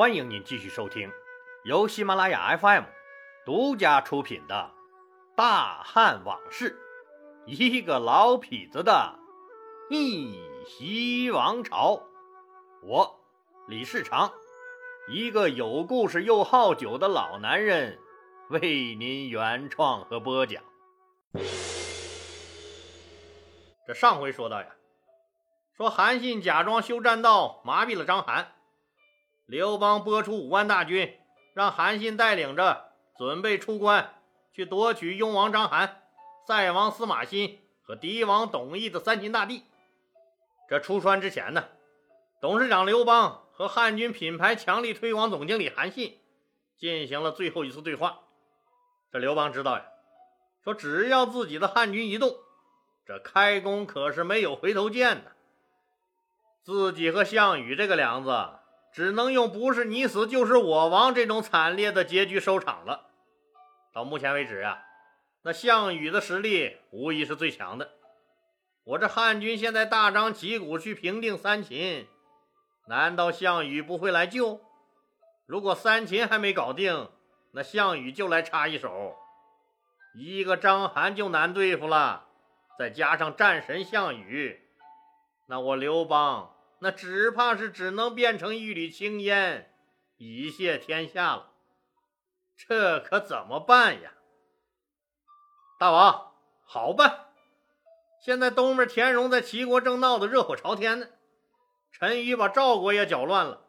[0.00, 1.12] 欢迎您继续收听
[1.62, 2.84] 由喜马拉雅 FM
[3.44, 4.72] 独家出品的
[5.36, 6.80] 《大汉往事》，
[7.46, 9.18] 一个老痞子的
[9.90, 12.02] 逆袭王朝。
[12.82, 13.20] 我
[13.68, 14.32] 李世长，
[15.10, 17.98] 一个有故事又好酒的老男人，
[18.48, 20.62] 为您原创和播讲。
[23.86, 24.66] 这上回说到呀，
[25.76, 28.46] 说韩信假装修栈道，麻痹了章邯。
[29.50, 31.12] 刘邦拨出五万大军，
[31.54, 34.14] 让韩信带领着准备出关
[34.52, 35.90] 去夺取雍王章邯、
[36.46, 39.64] 塞王司马欣和狄王董翳的三秦大地。
[40.68, 41.64] 这出川之前呢，
[42.40, 46.20] 董事长刘邦和汉军品牌强力推广总经理韩信
[46.78, 48.20] 进行了最后一次对话。
[49.10, 49.84] 这刘邦知道呀，
[50.62, 52.36] 说只要自己的汉军一动，
[53.04, 55.32] 这开弓可是没有回头箭的。
[56.62, 58.30] 自己和项羽这个梁子。
[58.92, 63.08] 只能用“不是你死就是我亡”这种惨烈的结局收场了。
[63.92, 64.82] 到目前为止啊，
[65.42, 67.90] 那项羽的实力无疑是最强的。
[68.84, 72.08] 我这汉军现在大张旗鼓去平定三秦，
[72.88, 74.60] 难道项羽不会来救？
[75.46, 77.10] 如果三秦还没搞定，
[77.52, 79.16] 那项羽就来插一手，
[80.14, 82.26] 一个章邯就难对付了，
[82.78, 84.60] 再加上战神项羽，
[85.46, 86.54] 那我刘邦。
[86.80, 89.72] 那只怕是只能变成一缕青烟，
[90.16, 91.52] 以谢天下了。
[92.56, 94.14] 这可怎么办呀？
[95.78, 96.32] 大王，
[96.64, 97.26] 好办！
[98.22, 101.08] 现在东面田荣在齐国正闹得热火朝天呢，
[101.92, 103.66] 陈馀把赵国也搅乱了。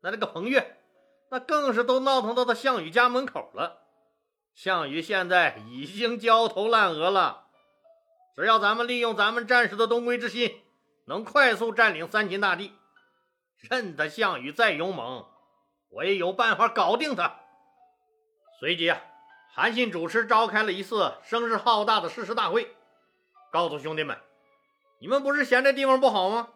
[0.00, 0.78] 那这个彭越，
[1.30, 3.82] 那更是都闹腾到他项羽家门口了。
[4.54, 7.48] 项羽现在已经焦头烂额了。
[8.34, 10.61] 只要咱们利用咱们战士的东归之心。
[11.04, 12.72] 能快速占领三秦大地，
[13.68, 15.26] 任他项羽再勇猛，
[15.88, 17.40] 我也有办法搞定他。
[18.60, 19.02] 随即啊，
[19.52, 22.76] 韩信主持召开了一次声势浩大的誓师大会，
[23.50, 24.16] 告诉兄弟们
[25.00, 26.50] ：“你们不是嫌这地方不好吗？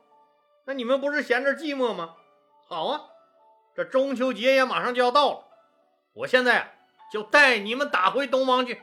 [0.65, 2.15] 那你们不是嫌这寂寞吗？
[2.69, 3.01] 好啊，
[3.75, 5.45] 这中秋节也马上就要到了，
[6.13, 6.79] 我现在
[7.13, 8.81] 就带你们打回东王去，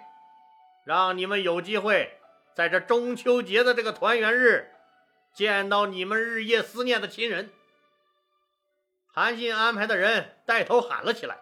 [0.85, 2.19] 让你们有机会
[2.53, 4.69] 在这中秋节的这个团圆日。”
[5.33, 7.51] 见到你们日夜思念的亲人，
[9.11, 11.39] 韩信安排的人带头喊了起来：“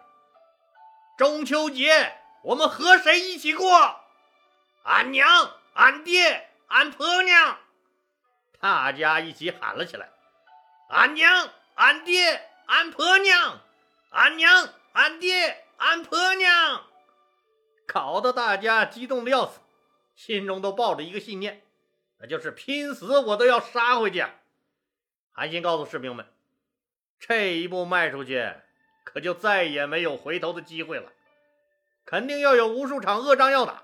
[1.18, 4.00] 中秋节我们和谁一起过？
[4.84, 5.28] 俺娘、
[5.74, 7.58] 俺爹、俺婆娘。”
[8.58, 10.10] 大家一起喊了起来
[10.88, 13.60] ：“俺娘、俺爹、俺婆娘，
[14.10, 16.84] 俺娘、俺爹、俺婆娘。”
[17.86, 19.60] 搞得大家激动的要死，
[20.16, 21.62] 心中都抱着一个信念。
[22.22, 24.24] 那就是拼死我都要杀回去！
[25.32, 26.24] 韩信告诉士兵们
[27.18, 28.54] ：“这一步迈出去，
[29.02, 31.10] 可就再也没有回头的机会了，
[32.04, 33.82] 肯定要有无数场恶仗要打。”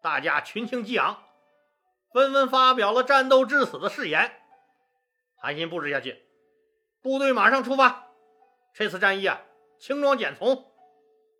[0.00, 1.20] 大家群情激昂，
[2.12, 4.40] 纷纷发表了战斗至死的誓言。
[5.34, 6.22] 韩信布置下去，
[7.00, 8.06] 部队马上出发。
[8.72, 9.40] 这次战役啊，
[9.80, 10.70] 轻装简从，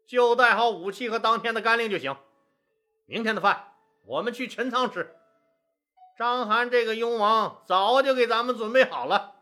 [0.04, 2.16] 就带好武器和当天的干粮就行。
[3.06, 3.74] 明天的饭，
[4.04, 5.14] 我们去陈仓吃。
[6.16, 9.32] 章邯这个雍王早就给咱们准备好了，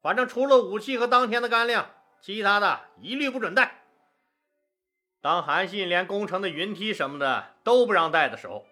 [0.00, 1.90] 反正除了武器和当天的干粮，
[2.20, 3.82] 其他的一律不准带。
[5.20, 8.64] 当韩信连攻城的云梯什么的都不让带的时候，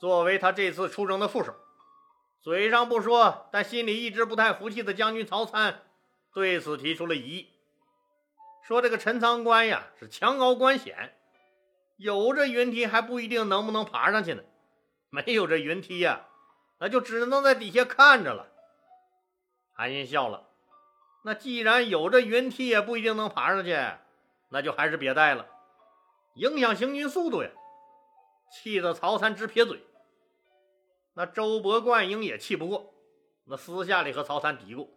[0.00, 1.54] 作为他这次出征的副手，
[2.40, 5.82] 嘴上不说，但心里一直不太服气的将军曹参
[6.32, 7.50] 对此提出了疑议，
[8.62, 11.14] 说这个陈仓关呀是墙高关险，
[11.98, 14.42] 有这云梯还不一定能不能爬上去呢。
[15.16, 16.26] 没有这云梯呀，
[16.78, 18.48] 那就只能在底下看着了。
[19.72, 20.46] 韩信笑了，
[21.24, 23.74] 那既然有这云梯，也不一定能爬上去，
[24.50, 25.46] 那就还是别带了，
[26.34, 27.48] 影响行军速度呀。
[28.52, 29.82] 气得曹参直撇嘴。
[31.14, 32.92] 那周勃、灌婴也气不过，
[33.46, 34.90] 那私下里和曹参嘀咕：“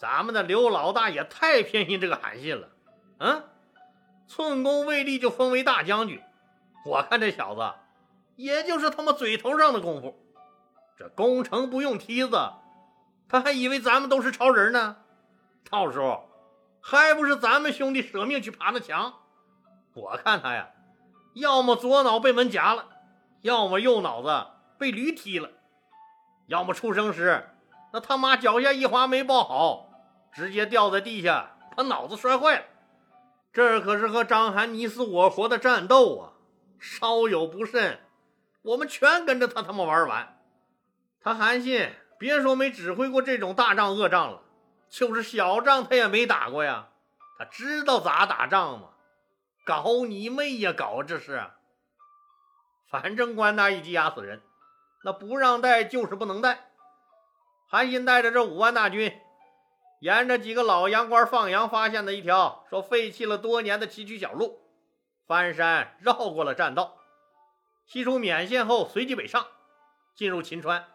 [0.00, 2.70] 咱们的刘老大也太偏心这个韩信了，
[3.18, 3.50] 嗯，
[4.26, 6.22] 寸功未立就封为大将军，
[6.86, 7.74] 我看这小子。”
[8.36, 10.14] 也就是他妈嘴头上的功夫，
[10.98, 12.36] 这攻城不用梯子，
[13.28, 14.96] 他还以为咱们都是超人呢。
[15.70, 16.28] 到时候
[16.80, 19.14] 还不是咱们兄弟舍命去爬那墙？
[19.94, 20.68] 我看他呀，
[21.34, 22.86] 要么左脑被门夹了，
[23.42, 24.46] 要么右脑子
[24.78, 25.50] 被驴踢了，
[26.48, 27.48] 要么出生时
[27.92, 29.88] 那他妈脚下一滑没抱好，
[30.32, 32.64] 直接掉在地下，把脑子摔坏了。
[33.52, 36.32] 这可是和章邯你死我活的战斗啊，
[36.80, 38.00] 稍有不慎。
[38.64, 40.40] 我们全跟着他他妈玩完。
[41.20, 44.42] 他韩信别说没指挥过这种大仗恶仗了，
[44.88, 46.88] 就是小仗他也没打过呀，
[47.38, 48.88] 他知道咋打仗吗？
[49.66, 50.72] 搞你妹呀！
[50.72, 51.42] 搞这是，
[52.90, 54.42] 反正官大一级压死人，
[55.04, 56.70] 那不让带就是不能带。
[57.68, 59.20] 韩信带着这五万大军，
[60.00, 64.60] 沿着几个老洋官放羊发现的一条说废弃了多年的崎岖小路，
[65.26, 66.96] 翻山绕过了栈道，
[67.86, 69.46] 西出勉县后，随即北上，
[70.14, 70.86] 进入秦川，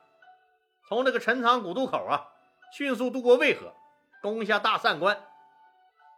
[0.87, 2.27] 从这个陈仓古渡口啊，
[2.73, 3.73] 迅速渡过渭河，
[4.21, 5.25] 攻下大散关，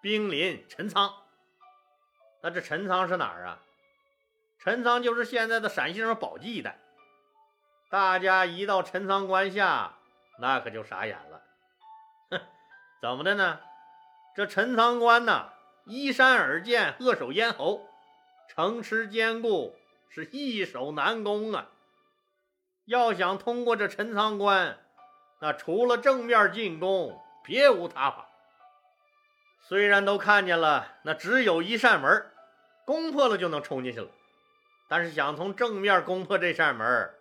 [0.01, 1.13] 兵临陈仓。
[2.41, 3.59] 那这陈仓是哪儿啊？
[4.59, 6.79] 陈仓就是现在的陕西省宝鸡一带。
[7.89, 9.97] 大家一到陈仓关下，
[10.39, 11.41] 那可就傻眼了。
[12.29, 12.41] 哼，
[13.01, 13.59] 怎么的呢？
[14.33, 15.51] 这陈仓关呐，
[15.85, 17.85] 依山而建，扼守咽喉，
[18.47, 19.75] 城池坚固，
[20.13, 21.69] 是易守难攻啊。
[22.85, 24.77] 要想通过这陈仓关，
[25.39, 28.27] 那除了正面进攻，别无他法。
[29.61, 32.27] 虽然都看见了，那只有一扇门。
[32.83, 34.09] 攻破了就能冲进去了，
[34.89, 37.13] 但是想从正面攻破这扇门，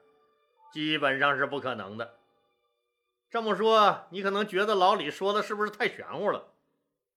[0.73, 2.15] 基本上是不可能的。
[3.31, 6.49] 这么说，你可能觉得老李说的是不是太玄乎了？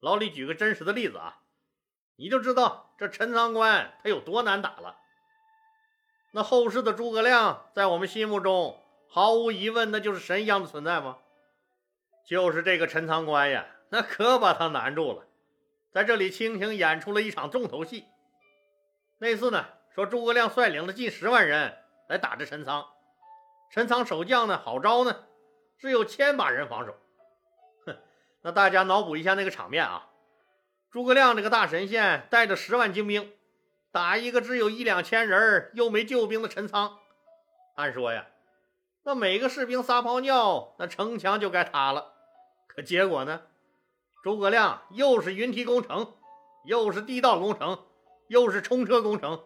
[0.02, 1.40] 老李举个真实的例子啊，
[2.18, 4.98] 你就知道这陈仓关它有多难打了。
[6.36, 11.20] 那后世的诸葛亮在我们心目中，毫无疑问那就是神一样的存在吗？
[12.28, 15.28] 就是这个陈仓关呀，那可把他难住了，
[15.92, 18.06] 在这里倾情演出了一场重头戏。
[19.20, 19.64] 那次呢，
[19.94, 21.78] 说诸葛亮率领了近十万人
[22.10, 22.84] 来打这陈仓，
[23.70, 25.26] 陈仓守将呢好招呢，
[25.78, 26.96] 只有千把人防守。
[27.86, 27.96] 哼，
[28.42, 30.10] 那大家脑补一下那个场面啊，
[30.90, 33.32] 诸葛亮这个大神仙带着十万精兵，
[33.94, 36.98] 打一个只有一两千人又没救兵的陈仓，
[37.76, 38.26] 按说呀，
[39.04, 42.14] 那每个士兵撒泡尿，那城墙就该塌了。
[42.68, 43.44] 可结果呢，
[44.24, 46.16] 诸葛亮又是云梯工程，
[46.66, 47.86] 又是地道工程。
[48.30, 49.44] 又是冲车工程，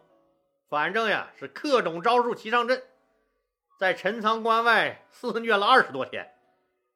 [0.70, 2.84] 反正呀是各种招数齐上阵，
[3.78, 6.32] 在陈仓关外肆虐了二十多天，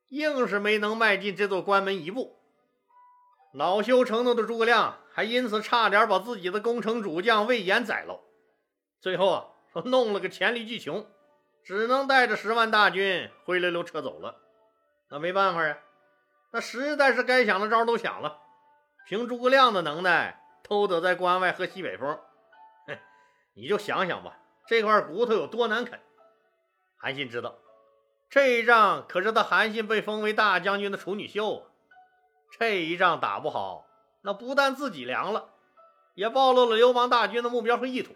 [0.10, 2.40] 硬是没能迈进这座关门一步。
[3.54, 8.20] 恼羞成怒的诸葛亮还因此差点把自己的攻城主将魏延宰了。
[9.00, 11.06] 最后啊，说弄了个黔驴技穷，
[11.64, 14.36] 只能带着十万大军灰溜溜撤走了。
[15.10, 15.78] 那没办法呀，
[16.52, 18.40] 那实在是该想的招都想了，
[19.08, 20.38] 凭诸葛亮的能耐。
[20.64, 22.18] 都得在关外喝西北风，
[22.88, 22.98] 哼，
[23.56, 24.38] 你就想想吧，
[24.68, 26.00] 这块骨头有多难啃。
[26.96, 27.58] 韩信知道，
[28.30, 31.71] 这一仗可是他韩信被封为大将军的处女秀啊。
[32.58, 33.86] 这一仗打不好，
[34.22, 35.50] 那不但自己凉了，
[36.14, 38.16] 也暴露了刘邦大军的目标和意图。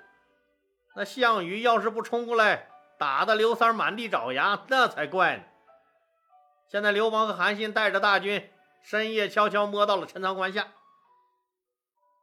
[0.95, 5.43] 那项羽要是不冲过来，打得刘三满地找牙，那才怪呢。
[6.67, 8.51] 现在刘邦和韩信带着大军，
[8.83, 10.67] 深夜悄悄摸到了陈仓关下。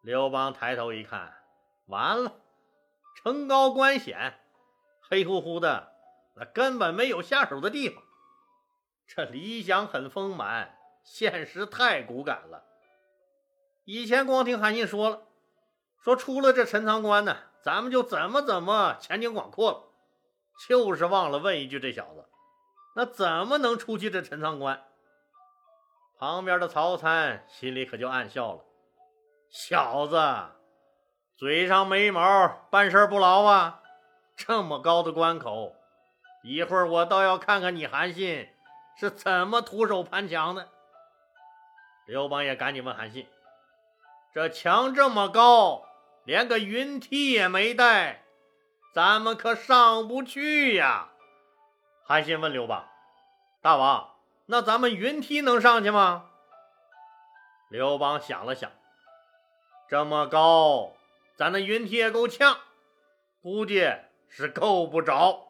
[0.02, 1.32] 刘邦抬头一看，
[1.86, 2.32] 完了，
[3.16, 4.38] 城高关险，
[5.00, 5.92] 黑乎乎的，
[6.34, 8.02] 那根本没有下手的地方。
[9.06, 12.64] 这理想很丰满，现实太骨感了。
[13.84, 15.22] 以前光听韩信说了，
[15.98, 19.82] 说出了这陈仓关呢，咱们就怎么怎么前景广阔了，
[20.68, 22.26] 就是忘了问一句：这小子，
[22.94, 24.82] 那怎么能出去这陈仓关？
[26.18, 28.60] 旁边的曹参心里可就暗笑了。
[29.50, 30.16] 小子，
[31.36, 33.82] 嘴上没毛，办事不牢啊！
[34.36, 35.74] 这么高的关口，
[36.44, 38.48] 一会儿我倒要看看你韩信
[38.96, 40.68] 是怎么徒手攀墙的。
[42.12, 43.26] 刘邦也赶紧问韩信
[44.34, 45.88] ：“这墙这么高，
[46.24, 48.22] 连个云梯也没带，
[48.92, 51.08] 咱们可上不去呀？”
[52.04, 52.86] 韩信问刘邦
[53.62, 54.10] ：“大王，
[54.44, 56.26] 那咱们云梯能上去吗？”
[57.72, 58.70] 刘邦想了想。
[59.88, 60.92] 这么高，
[61.34, 62.58] 咱的云梯也够呛，
[63.40, 63.90] 估计
[64.28, 65.48] 是够不着。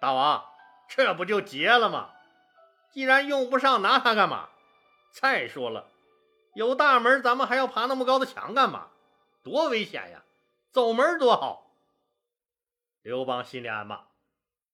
[0.00, 0.44] 大王，
[0.88, 2.10] 这不就结了吗？
[2.90, 4.48] 既然用不上，拿它干嘛？
[5.14, 5.86] 再说了，
[6.54, 8.88] 有大门，咱们还要爬那么高的墙干嘛？
[9.44, 10.24] 多危险呀！
[10.72, 11.70] 走门多好。
[13.00, 14.08] 刘邦心里暗骂：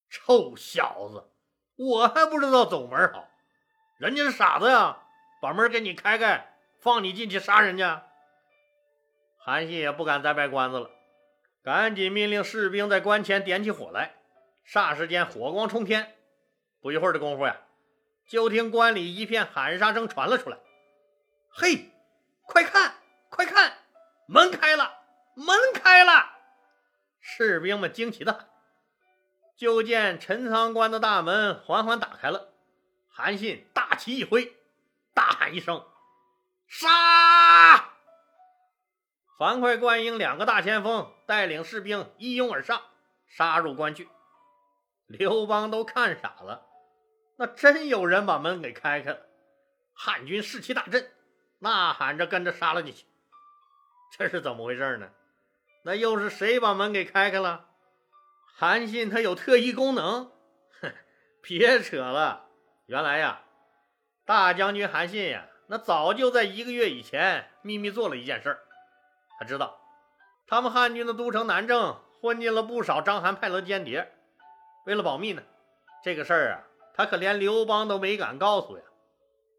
[0.08, 1.30] 臭小子，
[1.76, 3.28] 我还不知道走门好，
[3.98, 5.02] 人家是傻子呀，
[5.42, 8.06] 把门给你开开，放你进去杀人家。
[9.36, 10.90] 韩信也不敢再卖关子了，
[11.62, 14.14] 赶紧命令士兵在关前点起火来。
[14.66, 16.16] 霎时间，火光冲天。
[16.80, 17.60] 不一会儿的功夫呀，
[18.30, 20.56] 就听关里一片喊杀声传了出来
[21.50, 21.90] ：“嘿，
[22.42, 22.94] 快看，
[23.28, 23.78] 快看，
[24.28, 24.98] 门开了，
[25.34, 26.30] 门开了！”
[27.20, 28.48] 士兵们惊奇的喊。
[29.56, 32.52] 就见陈仓关的大门缓缓打开了。
[33.08, 34.56] 韩信大旗一挥，
[35.12, 35.84] 大喊一声
[36.70, 37.90] ：“杀！”
[39.40, 42.80] 樊哙、关英两个大前锋带领士兵一拥而上，
[43.26, 44.08] 杀入关去。
[45.08, 46.69] 刘邦都看傻了，
[47.40, 49.20] 那真有人把门给开开了。
[49.94, 51.10] 汉军士气大振，
[51.60, 53.06] 呐喊着跟着杀了进去。
[54.12, 55.08] 这是怎么回事呢？
[55.82, 57.64] 那又是谁把门给开开了？
[58.54, 60.30] 韩信他有特异功能？
[60.82, 60.92] 哼，
[61.40, 62.44] 别扯了！
[62.84, 63.40] 原来呀，
[64.26, 68.60] 大将军韩信呀，那早就在一个月以前秘密做了一件事儿。
[69.38, 69.80] 他知道，
[70.46, 74.12] 他们汉军的都城南郑混进了不少章邯派的间谍。
[74.84, 75.42] 为了保密呢，
[76.04, 76.60] 这个事儿啊，
[76.94, 78.84] 他可连刘邦都没敢告诉呀。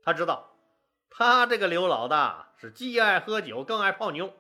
[0.04, 0.52] 他知道，
[1.10, 4.34] 他这个刘老大是既爱喝酒，更爱泡妞。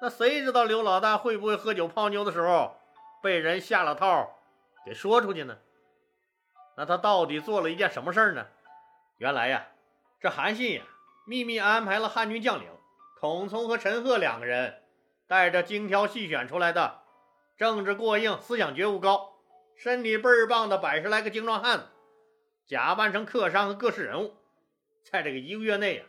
[0.00, 2.76] 那谁知道刘老大会不会喝酒泡妞的时候
[3.22, 4.38] 被人下了套，
[4.86, 5.58] 给说出去呢？
[6.76, 8.46] 那他到底做了一件什么事儿呢？
[9.16, 9.66] 原来呀，
[10.20, 10.84] 这韩信呀，
[11.26, 12.68] 秘密安排了汉军将领。
[13.20, 14.84] 孔聪和陈赫两个人
[15.26, 17.00] 带着精挑细选出来的
[17.56, 19.37] 政治过硬、思想觉悟高、
[19.78, 21.84] 身体倍儿棒的百十来个精壮汉子，
[22.66, 24.34] 假扮成客商和各式人物，
[25.08, 26.06] 在这个一个月内啊，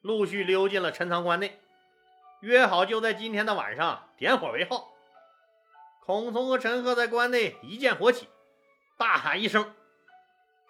[0.00, 1.60] 陆续溜进了陈仓关内，
[2.40, 4.90] 约好就在今天的晚上点火为号。
[6.06, 8.26] 孔聪和陈赫在关内一见火起，
[8.96, 9.74] 大喊一声，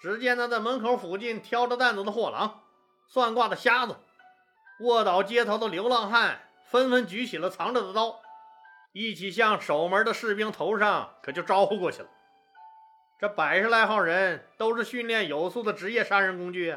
[0.01, 2.65] 只见那在门口附近挑着担子的货郎、
[3.07, 3.97] 算卦的瞎子。
[4.81, 8.21] 卧倒街头的流浪汉纷纷举起了藏着的刀，
[8.91, 12.09] 一起向守门的士兵头上可就招呼过去了。
[13.19, 16.77] 这百十来号人都是训练有素的职业杀人工具！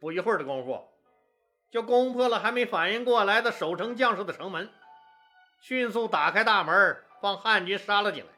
[0.00, 0.88] 不一会儿的功夫，
[1.70, 4.70] 就攻破了还没反应过来的守城将士的城门，
[5.60, 8.30] 迅速打开大门，放汉军杀了进来。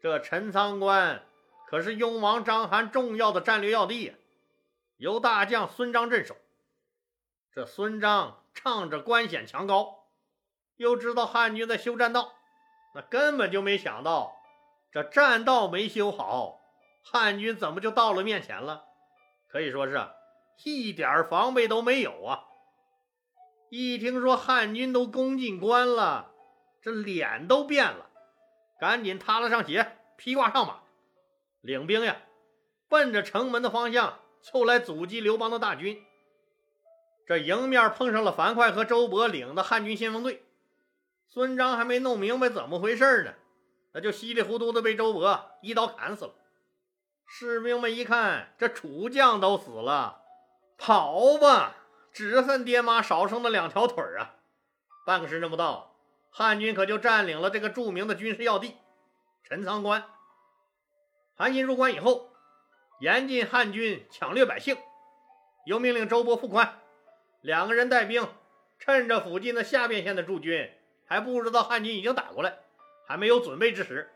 [0.00, 1.22] 这陈仓关
[1.68, 4.14] 可是雍王章邯重要的战略要地，
[4.96, 6.36] 由大将孙章镇守。
[7.52, 10.04] 这孙张仗着关险墙高，
[10.76, 12.34] 又知道汉军在修栈道，
[12.94, 14.35] 那根本就没想到
[14.96, 16.62] 这栈道没修好，
[17.04, 18.86] 汉军怎么就到了面前了？
[19.46, 20.00] 可以说是
[20.64, 22.44] 一点防备都没有啊！
[23.68, 26.32] 一听说汉军都攻进关了，
[26.80, 28.06] 这脸都变了，
[28.80, 30.80] 赶紧踏了上鞋，披挂上马，
[31.60, 32.16] 领兵呀，
[32.88, 36.02] 奔着城门的方向就来阻击刘邦的大军。
[37.26, 40.42] 这迎面碰上了樊哙和周勃领的汉军先锋队，
[41.28, 43.34] 孙张还没弄明白怎么回事呢，
[43.96, 46.34] 那就稀里糊涂的被周勃一刀砍死了。
[47.26, 50.20] 士兵们一看，这楚将都死了，
[50.76, 51.76] 跑吧，
[52.12, 54.34] 只恨爹妈少生的两条腿啊！
[55.06, 55.96] 半个时辰不到，
[56.30, 58.76] 汉军可就占领了这个著名的军事要地
[59.42, 60.04] 陈仓关。
[61.34, 62.28] 韩信入关以后，
[63.00, 64.76] 严禁汉军抢掠百姓，
[65.64, 66.80] 又命令周勃、傅宽。
[67.40, 68.28] 两个人带兵，
[68.78, 70.70] 趁着附近的下边县的驻军
[71.06, 72.58] 还不知道汉军已经打过来，
[73.06, 74.10] 还没有准备之时，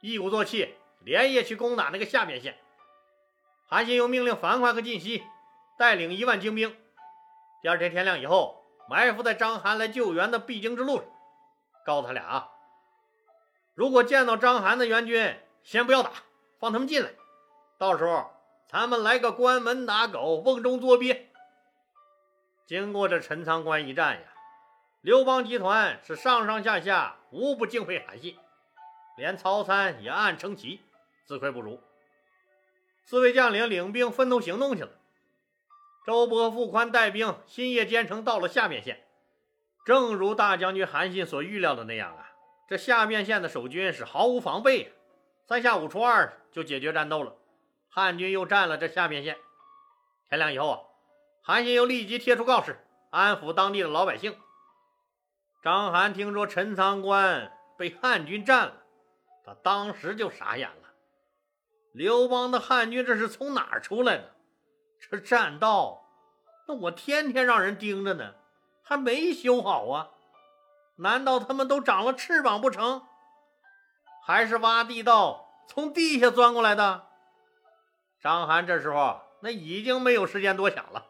[0.00, 2.56] 一鼓作气连夜去攻打那个下边县。
[3.68, 5.24] 韩信又命令樊哙和晋西
[5.78, 6.76] 带领一万精兵，
[7.62, 11.04] 第二天天亮以后埋伏在章邯来救援的必经之路上，
[11.84, 12.50] 告诉他俩啊，
[13.74, 16.10] 如果见到章邯的援军，先不要打，
[16.60, 17.10] 放他们进来，
[17.78, 18.30] 到时候
[18.68, 21.30] 咱们来个关门打狗，瓮中捉鳖。
[22.66, 24.28] 经过这陈仓关一战呀，
[25.00, 28.34] 刘邦集团是上上下下无不敬佩韩信，
[29.18, 30.80] 连曹参也暗称奇，
[31.26, 31.82] 自愧不如。
[33.04, 34.90] 四位将领领兵分头行动去了。
[36.06, 39.06] 周勃、傅宽带兵新夜兼程到了下面县，
[39.84, 42.32] 正如大将军韩信所预料的那样啊，
[42.68, 44.94] 这下面县的守军是毫无防备，
[45.46, 47.36] 三下五除二就解决战斗了。
[47.90, 49.36] 汉军又占了这下面县。
[50.30, 50.80] 天亮以后啊。
[51.42, 52.78] 韩信又立即贴出告示，
[53.10, 54.36] 安抚当地的老百姓。
[55.66, 58.84] 章邯听说陈仓关被汉军占了，
[59.44, 60.90] 他当时就傻眼了。
[61.92, 64.36] 刘邦的汉军这是从哪儿出来的？
[65.00, 66.04] 这栈道，
[66.68, 68.34] 那我天天让人盯着呢，
[68.84, 70.10] 还没修好啊？
[70.98, 73.02] 难道他们都长了翅膀不成？
[74.24, 77.08] 还是挖地道从地下钻过来的？
[78.20, 81.06] 章邯这时候那已经没有时间多想了。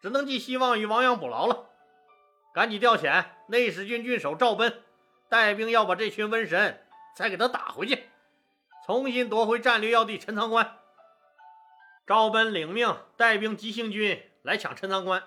[0.00, 1.66] 只能寄希望于亡羊补牢了，
[2.54, 4.82] 赶紧调遣内史军郡守赵奔
[5.28, 6.86] 带兵要把这群瘟神
[7.16, 8.08] 再给他打回去，
[8.86, 10.78] 重新夺回战略要地陈仓关。
[12.06, 15.22] 赵奔领命带兵急行军来抢陈仓关。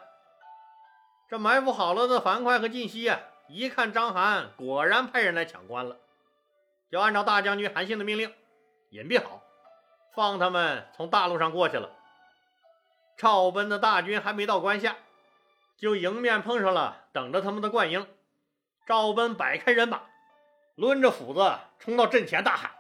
[1.30, 3.20] 这埋伏好了的樊哙和晋西啊，
[3.50, 5.98] 一看章邯果然派人来抢关了，
[6.90, 8.34] 就按照大将军韩信的命令，
[8.92, 9.42] 隐蔽好，
[10.16, 11.92] 放他们从大路上过去了。
[13.18, 14.96] 赵奔的大军还没到关下，
[15.78, 18.08] 就迎面碰上了等着他们的灌婴。
[18.86, 20.02] 赵奔摆开人马，
[20.76, 22.72] 抡着斧子冲到阵前，大喊：“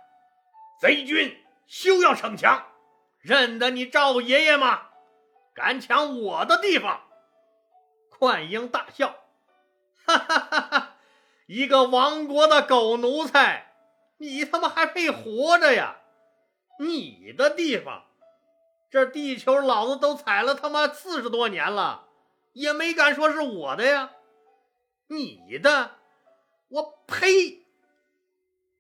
[0.81, 1.37] 贼军
[1.67, 2.65] 休要逞强！
[3.19, 4.89] 认得你赵爷爷吗？
[5.53, 7.01] 敢抢我的地方！”
[8.17, 9.15] 灌婴大笑
[10.05, 10.95] ：“哈哈哈哈！
[11.45, 13.73] 一个亡国的狗奴才，
[14.17, 15.97] 你他妈还配活着呀？
[16.79, 18.05] 你的地方！”
[18.89, 22.06] 这地球老子都踩了他妈四十多年了，
[22.57, 24.13] 也没敢说是我的呀！
[25.05, 25.91] 你的，
[26.69, 27.63] 我呸！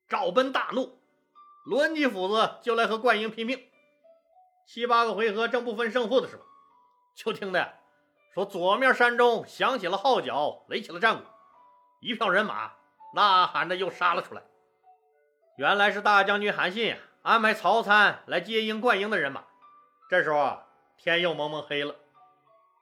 [0.09, 0.99] 赵奔大怒，
[1.67, 3.69] 抡起斧子就来和灌婴拼命。
[4.65, 6.43] 七八个回合正不分胜负的时候，
[7.15, 7.75] 就听得
[8.33, 11.23] 说左面山中响起了号角，擂起了战鼓，
[12.01, 12.71] 一票人马
[13.13, 14.41] 呐喊着又杀了出来。
[15.55, 19.43] 原来是大将军韩信安排曹参来接应灌婴的人马。
[20.09, 20.65] 这时候啊，
[20.97, 21.95] 天又蒙蒙黑了。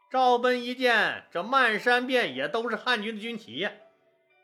[0.09, 3.71] 赵奔一见这漫山遍野都是汉军的军旗呀，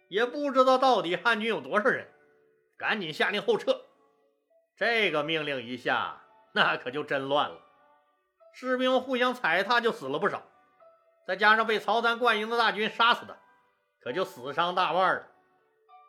[0.10, 2.08] 也不知道到底汉军有多少人，
[2.78, 3.82] 赶紧下令后撤。
[4.76, 7.62] 这个命令一下，那可就真乱了。
[8.54, 10.44] 士兵互相踩踏，就死了不少。
[11.28, 13.38] 再加上被曹参灌营的大军杀死的，
[14.02, 15.28] 可就死伤大半了。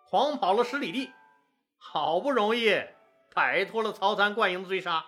[0.09, 1.12] 狂跑了十里地，
[1.78, 2.82] 好不容易
[3.35, 5.04] 摆脱了曹参灌营的追杀。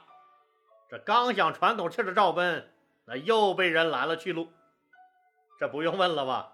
[0.91, 2.74] 这刚想喘口气的赵奔，
[3.07, 4.53] 那又被人拦了去路。
[5.59, 6.53] 这不用问了吧？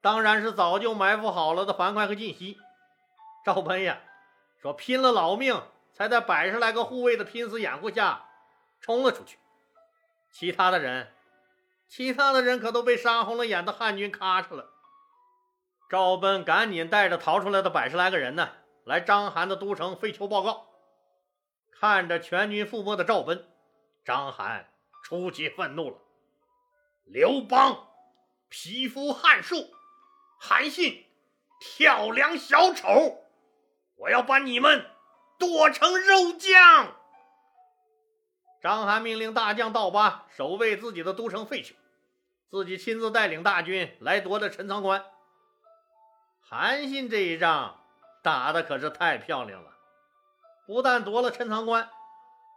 [0.00, 2.58] 当然是早就埋伏好了的樊哙和晋西。
[3.44, 4.00] 赵奔呀，
[4.60, 5.62] 说拼了老命，
[5.94, 8.26] 才在百十来个护卫的拼死掩护下
[8.80, 9.38] 冲了出去。
[10.30, 11.12] 其他的人，
[11.88, 14.70] 其他的人可都被杀红了眼的汉军咔嚓了。
[15.88, 18.50] 赵奔赶紧带着逃出来的百十来个人呢，
[18.84, 20.66] 来章邯的都城废丘报告。
[21.70, 23.46] 看着全军覆没的赵奔。
[24.04, 24.64] 章邯
[25.04, 25.98] 出奇愤怒了，
[27.04, 27.88] 刘邦
[28.48, 29.70] 匹夫汉术，
[30.40, 31.06] 韩信
[31.60, 33.22] 跳梁小丑，
[33.96, 34.90] 我要把你们
[35.38, 36.96] 剁成肉酱！
[38.62, 41.74] 章邯命令大将道疤守卫自己的都城废丘，
[42.48, 45.04] 自己亲自带领大军来夺了陈仓关。
[46.40, 47.78] 韩信这一仗
[48.22, 49.70] 打的可是太漂亮了，
[50.66, 51.90] 不但夺了陈仓关。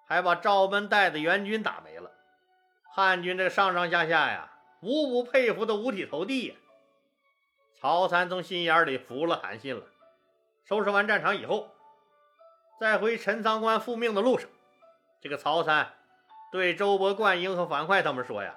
[0.10, 2.10] 还把赵奔带的援军打没了，
[2.98, 4.50] 汉军这上上下下呀，
[4.82, 6.56] 无不佩服的五体投地呀。
[7.80, 9.84] 曹参从心眼里服了韩信了。
[10.68, 11.70] 收拾完战场以后，
[12.80, 14.50] 在回陈仓关复命的路上，
[15.22, 15.94] 这个曹参
[16.52, 18.56] 对周勃、灌婴和樊哙他们说呀：“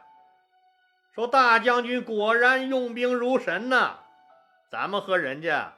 [1.14, 3.98] 说大将军果然用兵如神呐，
[4.70, 5.74] 咱们和人家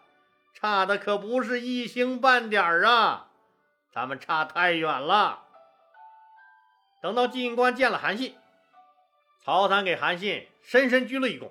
[0.54, 3.26] 差的可不是一星半点啊，
[3.92, 5.46] 咱们差太远了。”
[7.02, 8.36] 等到进关见了韩信，
[9.44, 11.50] 曹参给韩信深深鞠了一躬，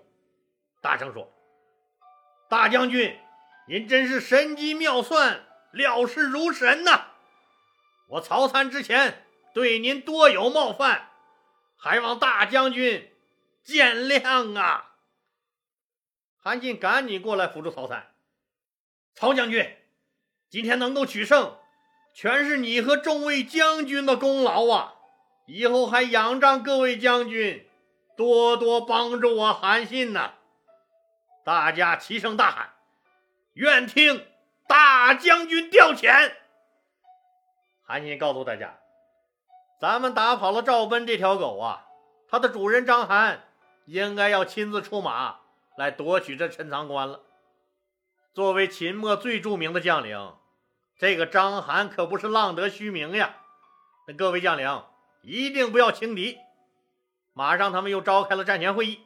[0.81, 1.29] 大声说
[2.49, 3.19] ：“大将军，
[3.67, 7.07] 您真是神机妙算，料事如神呐！
[8.07, 11.09] 我曹参之前对您多有冒犯，
[11.75, 13.11] 还望大将军
[13.61, 14.95] 见谅啊！”
[16.39, 18.13] 韩信赶紧过来扶住曹参
[19.13, 19.77] ：“曹将军，
[20.49, 21.57] 今天能够取胜，
[22.13, 24.95] 全是你和众位将军的功劳啊！”
[25.45, 27.67] 以后还仰仗各位将军
[28.21, 30.33] 多多帮助我韩信呐！
[31.43, 32.73] 大家齐声大喊
[33.53, 34.27] ：“愿听
[34.67, 36.31] 大将军调遣！”
[37.83, 38.77] 韩信告诉大家
[39.81, 41.87] ：“咱们打跑了赵奔这条狗啊，
[42.29, 43.39] 他的主人章邯
[43.85, 45.37] 应该要亲自出马
[45.75, 47.21] 来夺取这陈仓关了。
[48.35, 50.35] 作为秦末最著名的将领，
[50.99, 53.37] 这个章邯可不是浪得虚名呀！
[54.05, 54.83] 那各位将领。”
[55.23, 56.39] 一定不要轻敌！
[57.33, 59.01] 马上，他们又召开了战前会议，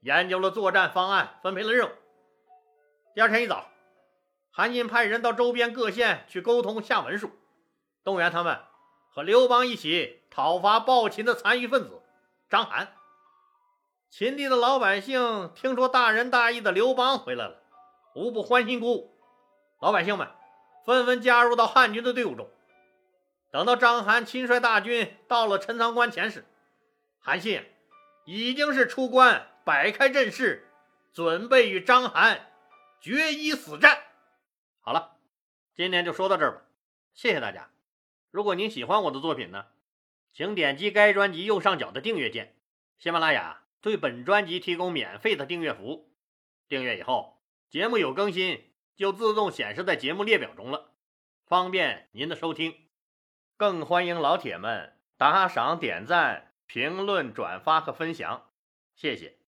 [0.00, 1.92] 研究了作战方案，分配了任务。
[3.14, 3.68] 第二天一早，
[4.50, 7.30] 韩信派人到周边各县去沟通下文书，
[8.04, 8.58] 动员他们
[9.10, 12.02] 和刘邦一起讨伐暴秦的残余分子
[12.50, 12.88] 章邯。
[14.10, 17.62] 秦地的老百姓听说大仁大义的刘邦回来了，
[18.14, 19.18] 无不欢欣鼓舞。
[19.80, 20.28] 老百姓们
[20.84, 22.50] 纷纷加入到汉军的队伍中。
[23.50, 26.44] 等到章邯亲率大军到了陈仓关前时，
[27.24, 27.64] 韩信
[28.24, 30.68] 已经是出关摆开阵势，
[31.12, 32.40] 准备与章邯
[33.00, 34.02] 决一死战。
[34.80, 35.18] 好了，
[35.72, 36.62] 今天就说到这儿吧，
[37.14, 37.70] 谢谢大家。
[38.32, 39.66] 如果您喜欢我的作品呢，
[40.32, 42.56] 请点击该专辑右上角的订阅键。
[42.98, 46.12] 喜马拉雅对本专辑提供免费的订阅服务，
[46.68, 50.90] 订阅以后，节目有更新就自动显示在节目列表中了，
[51.46, 52.74] 方便您的收听。
[53.56, 56.51] 更欢迎老铁们打赏、点赞。
[56.72, 58.46] 评论、转发和分享，
[58.96, 59.41] 谢谢。